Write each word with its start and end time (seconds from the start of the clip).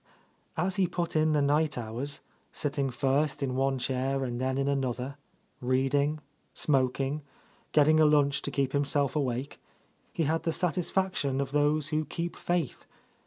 As 0.57 0.77
he 0.77 0.87
put 0.87 1.15
in 1.15 1.33
the 1.33 1.43
night 1.43 1.77
hours, 1.77 2.21
sitting 2.51 2.89
first 2.89 3.43
in 3.43 3.55
one 3.55 3.77
chair 3.77 4.23
and 4.23 4.41
then 4.41 4.57
in 4.57 4.67
another, 4.67 5.15
reading, 5.61 6.19
smoking, 6.55 7.21
getting 7.71 7.99
a 7.99 8.05
lunch 8.05 8.41
to 8.41 8.49
keep 8.49 8.73
himself 8.73 9.15
awake, 9.15 9.61
he 10.11 10.23
had 10.23 10.41
the 10.41 10.51
satisfaction 10.53 11.39
of 11.39 11.51
those 11.51 11.89
who 11.89 12.05
keep 12.05 12.35
faith. 12.35 12.87